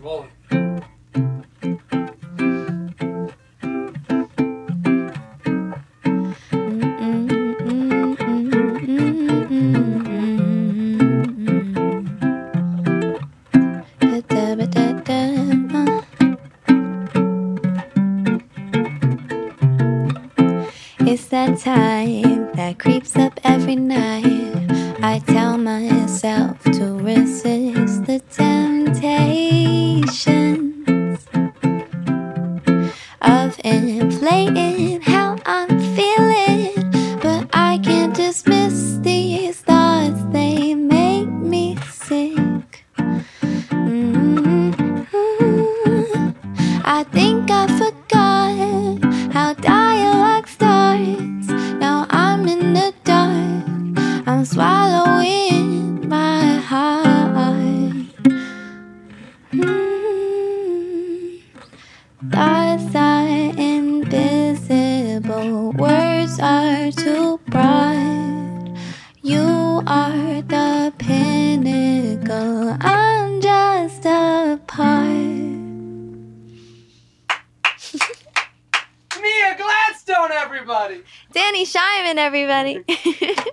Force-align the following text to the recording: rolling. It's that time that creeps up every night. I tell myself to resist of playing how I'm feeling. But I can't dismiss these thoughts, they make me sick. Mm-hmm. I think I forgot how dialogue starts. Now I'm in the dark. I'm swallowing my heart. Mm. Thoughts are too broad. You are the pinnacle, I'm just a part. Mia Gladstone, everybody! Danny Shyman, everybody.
rolling. 0.00 0.28
It's 21.10 21.28
that 21.28 21.58
time 21.58 22.52
that 22.54 22.78
creeps 22.78 23.16
up 23.16 23.40
every 23.42 23.76
night. 23.76 24.24
I 25.02 25.20
tell 25.26 25.56
myself 25.56 26.62
to 26.64 26.98
resist 26.98 27.77
of 33.48 34.18
playing 34.18 35.00
how 35.00 35.38
I'm 35.46 35.68
feeling. 35.96 36.74
But 37.20 37.48
I 37.52 37.78
can't 37.82 38.14
dismiss 38.14 38.98
these 38.98 39.60
thoughts, 39.60 40.20
they 40.32 40.74
make 40.74 41.28
me 41.28 41.76
sick. 41.90 42.84
Mm-hmm. 43.70 44.72
I 46.84 47.04
think 47.04 47.50
I 47.50 47.66
forgot 47.78 49.32
how 49.32 49.54
dialogue 49.54 50.46
starts. 50.46 51.48
Now 51.80 52.06
I'm 52.10 52.46
in 52.48 52.74
the 52.74 52.92
dark. 53.04 53.64
I'm 54.28 54.44
swallowing 54.44 56.06
my 56.08 56.56
heart. 56.56 57.08
Mm. 59.52 59.88
Thoughts 62.30 62.94
are 66.40 66.90
too 66.92 67.40
broad. 67.46 68.76
You 69.22 69.82
are 69.86 70.42
the 70.42 70.92
pinnacle, 70.98 72.76
I'm 72.80 73.40
just 73.40 74.04
a 74.06 74.60
part. 74.66 75.08
Mia 79.20 79.56
Gladstone, 79.56 80.30
everybody! 80.32 81.02
Danny 81.32 81.64
Shyman, 81.64 82.16
everybody. 82.16 82.84